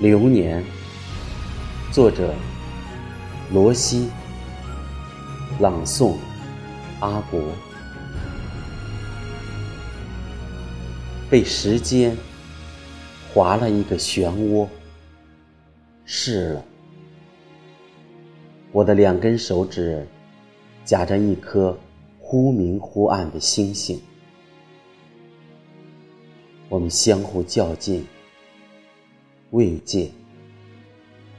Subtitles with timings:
[0.00, 0.64] 流年，
[1.92, 2.34] 作者
[3.52, 4.08] 罗西，
[5.58, 6.16] 朗诵
[7.00, 7.38] 阿国。
[11.28, 12.16] 被时间
[13.34, 14.66] 划了一个漩涡，
[16.06, 16.64] 是了。
[18.72, 20.08] 我的两根手指
[20.82, 21.78] 夹着一颗
[22.18, 24.00] 忽明忽暗的星星，
[26.70, 28.02] 我们相互较劲。
[29.50, 30.12] 慰藉，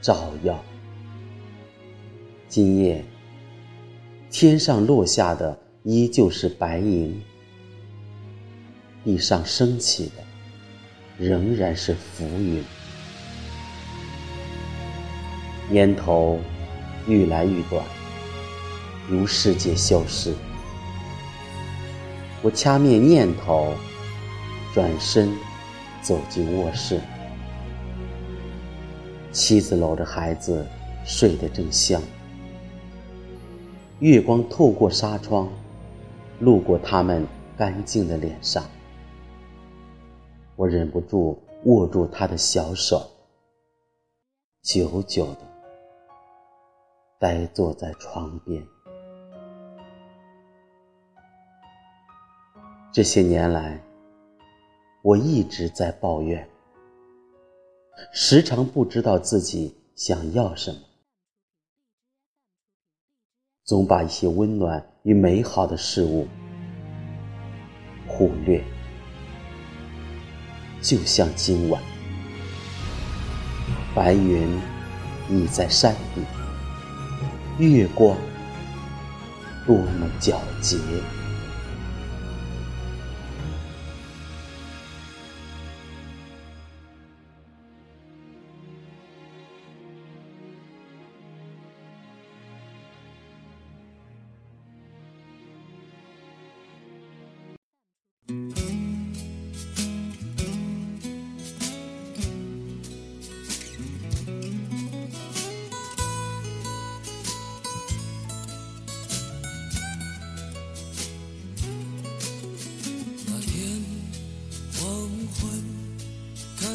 [0.02, 0.62] 照耀。
[2.50, 3.06] 今夜，
[4.30, 7.22] 天上落下的依旧是白银，
[9.06, 12.62] 地上升起的仍然是浮云。
[15.72, 16.38] 烟头
[17.08, 17.86] 愈来愈短，
[19.08, 20.34] 如世界消失。
[22.42, 23.74] 我掐灭念头，
[24.74, 25.32] 转身
[26.02, 27.00] 走进卧室。
[29.32, 30.66] 妻子搂着孩子，
[31.06, 32.02] 睡得正香。
[34.00, 35.48] 月光透过纱窗，
[36.40, 38.64] 路过他们干净的脸上。
[40.58, 43.10] 我忍不住握住他的小手，
[44.62, 45.40] 久久的
[47.18, 48.62] 呆坐在床边。
[52.92, 53.82] 这些年来，
[55.02, 56.46] 我一直在抱怨。
[58.14, 60.80] 时常不知道自己想要什么，
[63.64, 66.28] 总把一些温暖与美好的事物
[68.08, 68.64] 忽略。
[70.82, 71.82] 就像今晚，
[73.96, 74.60] 白云
[75.30, 76.26] 倚在山顶，
[77.60, 78.18] 月光
[79.66, 80.78] 多么皎洁。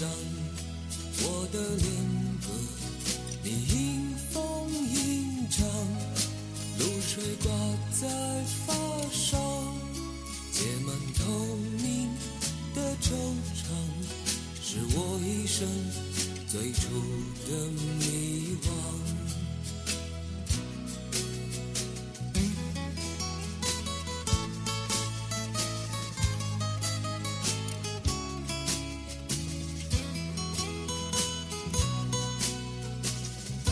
[0.00, 0.08] 上
[1.22, 1.84] 我的恋
[2.40, 2.48] 歌，
[3.44, 5.60] 你迎风吟唱，
[6.78, 7.52] 露水挂
[8.00, 8.08] 在
[8.64, 8.72] 发
[9.12, 9.36] 梢，
[10.52, 12.08] 结满透明
[12.74, 13.12] 的惆
[13.54, 13.68] 怅，
[14.64, 15.68] 是我一生
[16.48, 16.88] 最初
[17.46, 17.68] 的
[17.98, 19.19] 迷惘。